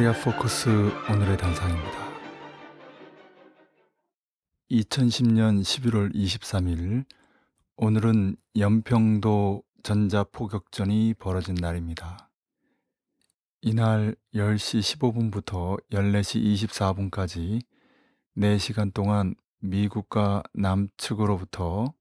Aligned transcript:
코리아 0.00 0.14
포커스 0.14 0.70
오늘의 1.10 1.36
단상입니다. 1.36 2.08
2010년 4.70 5.60
11월 5.60 6.14
23일 6.14 7.04
오늘은 7.76 8.36
연평도 8.56 9.62
전자포격전이 9.82 11.16
벌어진 11.18 11.54
날입니다. 11.54 12.30
이날 13.60 14.16
10시 14.34 14.80
15분부터 14.80 15.78
14시 15.90 17.10
24분까지 17.10 17.60
4시간 18.38 18.94
동안 18.94 19.34
미국과 19.58 20.42
남측으로부터 20.54 21.92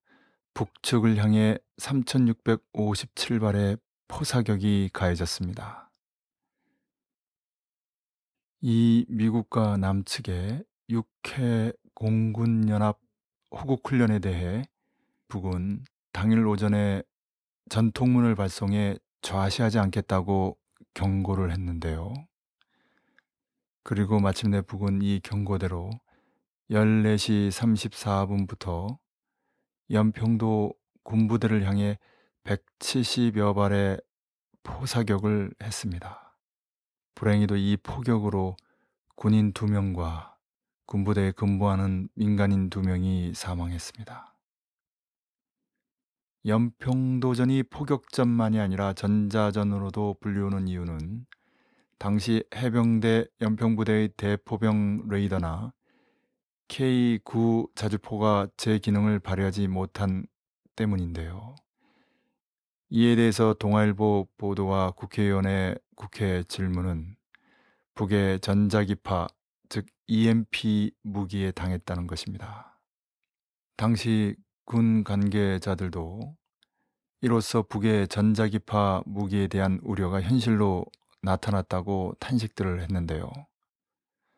북측을 0.54 1.18
향해 1.18 1.57
3657발의 1.81 3.77
포사격이 4.07 4.91
가해졌습니다. 4.93 5.88
이 8.62 9.05
미국과 9.08 9.77
남측의 9.77 10.66
6회 10.90 11.73
공군연합 11.94 12.99
호국훈련에 13.52 14.20
대해 14.20 14.66
북은 15.30 15.85
당일 16.12 16.45
오전에 16.45 17.02
전통문을 17.70 18.35
발송해 18.35 18.98
좌시하지 19.22 19.80
않겠다고 19.80 20.58
경고를 20.94 21.52
했는데요. 21.52 22.13
그리고 23.84 24.20
마침내 24.20 24.62
북은 24.62 25.04
이 25.04 25.21
경고대로 25.21 25.90
14시 26.70 27.49
34분부터 27.52 28.98
연평도 29.90 30.74
군부대를 31.04 31.65
향해 31.65 31.98
170여 32.43 33.55
발의 33.55 34.02
포사격을 34.63 35.54
했습니다. 35.63 36.29
불행히도 37.20 37.57
이 37.57 37.75
포격으로 37.84 38.55
군인 39.17 39.51
2명과 39.51 40.35
군부대에 40.85 41.34
근무하는 41.34 42.07
민간인 42.15 42.70
2명이 42.70 43.34
사망했습니다. 43.34 44.37
연평도전이 46.45 47.63
포격전만이 47.63 48.62
아니라 48.62 48.93
전자전으로도 48.93 50.15
불리우는 50.21 50.70
이유는 50.70 51.25
당시 51.97 52.45
해병대 52.55 53.25
연평부대의 53.41 54.12
대포병 54.15 55.09
레이더나 55.09 55.73
K9 56.70 57.75
자주포가 57.75 58.47
제 58.55 58.79
기능을 58.79 59.20
발휘하지 59.20 59.67
못한 59.67 60.25
때문인데요. 60.77 61.57
이에 62.91 63.17
대해서 63.17 63.53
동아일보 63.53 64.29
보도와 64.38 64.91
국회의원의 64.91 65.75
국회 66.00 66.44
질문은 66.44 67.18
북의 67.94 68.40
전자기파, 68.40 69.28
즉 69.68 69.86
EMP 70.08 70.92
무기에 71.03 71.52
당했다는 71.52 72.08
것입니다. 72.08 72.80
당시 73.75 74.38
군 74.64 75.03
관계자들도 75.03 76.38
이로써 77.20 77.64
북의 77.64 78.08
전자기파 78.08 79.03
무기에 79.08 79.47
대한 79.47 79.81
우려가 79.84 80.22
현실로 80.22 80.86
나타났다고 81.22 82.16
탄식들을 82.22 82.81
했는데요. 82.81 83.30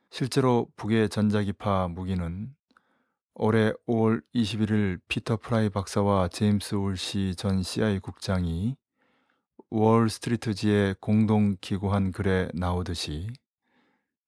실제로 0.09 0.67
북의 0.77 1.09
전자기파 1.09 1.89
무기는 1.89 2.55
올해 3.35 3.71
5월 3.87 4.23
21일 4.33 4.99
피터 5.07 5.37
프라이 5.37 5.69
박사와 5.69 6.29
제임스 6.29 6.73
울시 6.73 7.35
전 7.37 7.61
CIA 7.61 7.99
국장이 7.99 8.75
월스트리트지에 9.73 10.95
공동 10.99 11.55
기고한 11.61 12.11
글에 12.11 12.49
나오듯이 12.53 13.29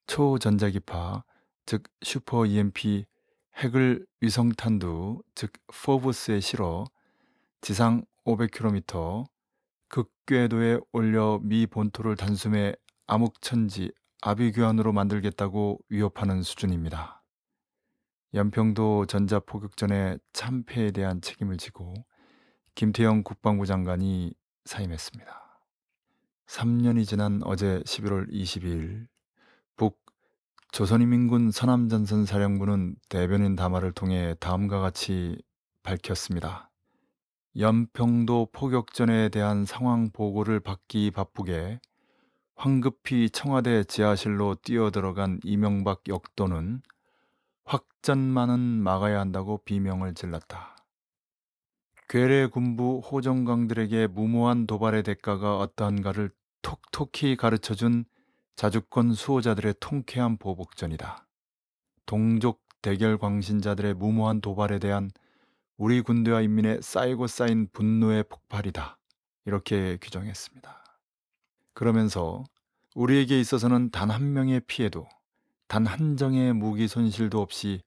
초전자기파 0.07 1.25
즉 1.65 1.83
슈퍼 2.01 2.45
EMP 2.45 3.05
핵을 3.57 4.05
위성탄두 4.21 5.21
즉 5.35 5.51
FOBS에 5.67 6.39
실어 6.39 6.85
지상 7.59 8.05
500km 8.25 9.25
극궤도에 9.89 10.79
올려 10.93 11.41
미 11.43 11.67
본토를 11.67 12.15
단숨에 12.15 12.73
암흑천지 13.07 13.91
아비규환으로 14.21 14.93
만들겠다고 14.93 15.77
위협하는 15.89 16.41
수준입니다. 16.41 17.21
연평도 18.33 19.07
전자포격전의 19.07 20.19
참패에 20.31 20.91
대한 20.91 21.19
책임을 21.19 21.57
지고 21.57 21.93
김태형 22.75 23.23
국방부 23.23 23.65
장관이 23.65 24.33
사임했습니다. 24.65 25.43
3년이 26.47 27.07
지난 27.07 27.41
어제 27.43 27.81
11월 27.85 28.29
22일 28.31 29.07
북 29.75 29.99
조선인민군 30.71 31.51
서남전선 31.51 32.25
사령부는 32.25 32.95
대변인 33.09 33.55
담화를 33.55 33.91
통해 33.91 34.35
다음과 34.39 34.79
같이 34.79 35.41
밝혔습니다. 35.83 36.69
연평도 37.57 38.49
포격전에 38.51 39.29
대한 39.29 39.65
상황 39.65 40.09
보고를 40.11 40.59
받기 40.59 41.11
바쁘게 41.11 41.79
황급히 42.55 43.29
청와대 43.29 43.83
지하실로 43.83 44.55
뛰어들어간 44.55 45.39
이명박 45.43 46.01
역도는 46.07 46.81
확전만은 47.65 48.59
막아야 48.59 49.19
한다고 49.19 49.59
비명을 49.65 50.13
질렀다. 50.13 50.72
괴뢰 52.13 52.45
군부 52.45 52.99
호정강들에게 52.99 54.05
무모한 54.05 54.67
도발의 54.67 55.01
대가가 55.01 55.57
어떠한가를 55.57 56.29
톡톡히 56.61 57.35
가르쳐준 57.35 58.05
자주권 58.55 59.15
수호자들의 59.15 59.73
통쾌한 59.79 60.37
보복전이다. 60.37 61.25
동족 62.05 62.61
대결 62.83 63.17
광신자들의 63.17 63.95
무모한 63.95 64.41
도발에 64.41 64.77
대한 64.77 65.09
우리 65.75 66.01
군대와 66.01 66.41
인민의 66.41 66.83
쌓이고 66.83 67.25
쌓인 67.25 67.67
분노의 67.73 68.25
폭발이다. 68.29 68.99
이렇게 69.45 69.97
규정했습니다. 69.99 70.83
그러면서 71.73 72.43
우리에게 72.93 73.39
있어서는 73.39 73.89
단 73.89 74.11
한 74.11 74.33
명의 74.33 74.59
피해도 74.59 75.07
단 75.67 75.87
한 75.87 76.15
정의 76.15 76.53
무기 76.53 76.87
손실도 76.87 77.41
없이 77.41 77.81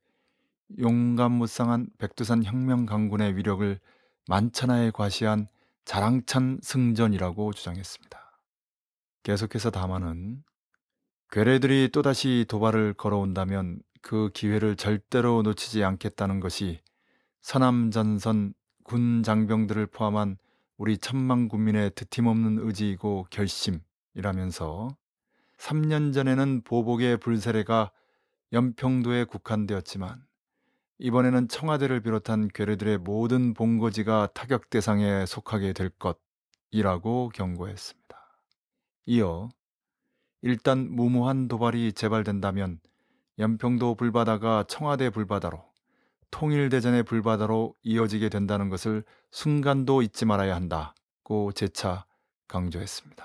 용감 0.80 1.30
무쌍한 1.30 1.90
백두산 1.98 2.42
혁명 2.42 2.86
강군의 2.86 3.36
위력을 3.36 3.78
만천하에 4.28 4.90
과시한 4.90 5.46
자랑찬 5.84 6.58
승전이라고 6.62 7.52
주장했습니다. 7.52 8.40
계속해서 9.22 9.70
담화는 9.70 10.42
괴뢰들이 11.30 11.90
또다시 11.92 12.44
도발을 12.48 12.94
걸어온다면 12.94 13.80
그 14.02 14.30
기회를 14.34 14.76
절대로 14.76 15.42
놓치지 15.42 15.84
않겠다는 15.84 16.40
것이 16.40 16.80
서남전선 17.40 18.54
군 18.84 19.22
장병들을 19.22 19.86
포함한 19.86 20.36
우리 20.76 20.98
천만 20.98 21.48
국민의 21.48 21.92
드팀없는 21.94 22.58
의지이고 22.66 23.26
결심이라면서 23.30 24.96
3년 25.58 26.12
전에는 26.12 26.62
보복의 26.62 27.16
불세례가 27.18 27.90
연평도에 28.52 29.24
국한되었지만 29.24 30.25
이번에는 30.98 31.48
청와대를 31.48 32.00
비롯한 32.00 32.48
괴뢰들의 32.48 32.98
모든 32.98 33.52
본거지가 33.52 34.28
타격 34.34 34.70
대상에 34.70 35.26
속하게 35.26 35.72
될 35.72 35.90
것이라고 36.70 37.30
경고했습니다. 37.34 38.16
이어 39.06 39.48
일단 40.42 40.90
무모한 40.90 41.48
도발이 41.48 41.92
재발된다면 41.92 42.80
연평도 43.38 43.96
불바다가 43.96 44.64
청와대 44.68 45.10
불바다로 45.10 45.62
통일대전의 46.30 47.02
불바다로 47.04 47.74
이어지게 47.82 48.28
된다는 48.30 48.68
것을 48.68 49.04
순간도 49.30 50.02
잊지 50.02 50.24
말아야 50.24 50.54
한다고 50.54 51.52
재차 51.52 52.06
강조했습니다. 52.48 53.24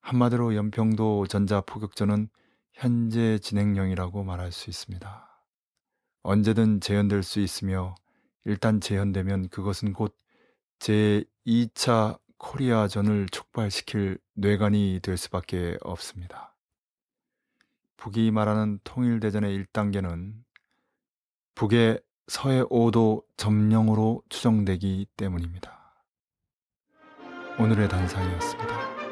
한마디로 0.00 0.54
연평도 0.54 1.26
전자포격전은 1.26 2.28
현재 2.72 3.38
진행형이라고 3.38 4.24
말할 4.24 4.52
수 4.52 4.70
있습니다. 4.70 5.33
언제든 6.24 6.80
재현될 6.80 7.22
수 7.22 7.38
있으며 7.38 7.94
일단 8.44 8.80
재현되면 8.80 9.50
그것은 9.50 9.92
곧 9.92 10.16
제2차 10.78 12.18
코리아전을 12.38 13.28
촉발시킬 13.28 14.18
뇌관이 14.34 15.00
될 15.02 15.16
수밖에 15.16 15.76
없습니다. 15.82 16.56
북이 17.98 18.30
말하는 18.30 18.80
통일대전의 18.84 19.66
1단계는 19.66 20.32
북의 21.54 22.00
서해 22.26 22.62
5도 22.62 23.24
점령으로 23.36 24.22
추정되기 24.30 25.06
때문입니다. 25.16 26.04
오늘의 27.58 27.88
단상이었습니다. 27.88 29.03